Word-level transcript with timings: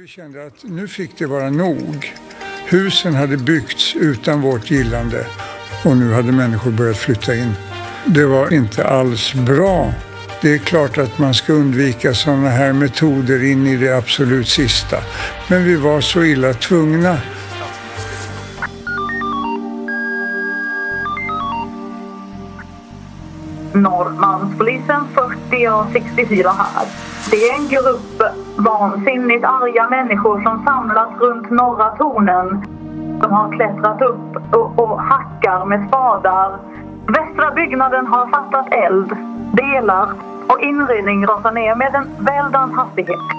vi 0.00 0.06
kände 0.06 0.46
att 0.46 0.64
nu 0.64 0.88
fick 0.88 1.18
det 1.18 1.26
vara 1.26 1.50
nog. 1.50 2.14
Husen 2.66 3.14
hade 3.14 3.36
byggts 3.36 3.96
utan 3.96 4.40
vårt 4.40 4.70
gillande 4.70 5.26
och 5.84 5.96
nu 5.96 6.12
hade 6.12 6.32
människor 6.32 6.70
börjat 6.70 6.96
flytta 6.96 7.34
in. 7.34 7.52
Det 8.06 8.24
var 8.24 8.52
inte 8.52 8.84
alls 8.84 9.34
bra. 9.34 9.92
Det 10.42 10.54
är 10.54 10.58
klart 10.58 10.98
att 10.98 11.18
man 11.18 11.34
ska 11.34 11.52
undvika 11.52 12.14
sådana 12.14 12.48
här 12.48 12.72
metoder 12.72 13.44
in 13.44 13.66
i 13.66 13.76
det 13.76 13.96
absolut 13.96 14.48
sista. 14.48 14.96
Men 15.48 15.64
vi 15.64 15.76
var 15.76 16.00
så 16.00 16.24
illa 16.24 16.54
tvungna. 16.54 17.18
Norrmalmspolisen 23.74 25.04
40 25.14 25.68
och 25.68 25.92
64 25.92 26.48
här. 26.48 26.86
Det 27.30 27.48
är 27.48 27.58
en 27.58 27.68
grupp 27.68 28.22
vansinnigt 28.56 29.44
arga 29.44 29.88
människor 29.88 30.42
som 30.42 30.64
samlas 30.66 31.20
runt 31.20 31.50
norra 31.50 31.90
tornen. 31.90 32.64
De 33.20 33.32
har 33.32 33.52
klättrat 33.52 34.02
upp 34.02 34.54
och, 34.54 34.78
och 34.78 35.02
hackar 35.02 35.64
med 35.64 35.88
spadar. 35.88 36.58
Västra 37.06 37.50
byggnaden 37.50 38.06
har 38.06 38.26
fattat 38.26 38.66
eld, 38.70 39.16
delar 39.52 40.08
och 40.48 40.60
inredning 40.60 41.26
rasar 41.26 41.52
ner 41.52 41.74
med 41.74 41.94
en 41.94 42.24
väldans 42.24 42.76
hastighet. 42.76 43.37